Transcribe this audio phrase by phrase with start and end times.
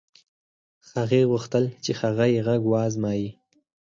[0.95, 3.29] هغې غوښتل چې هغه يې غږ و ازمايي.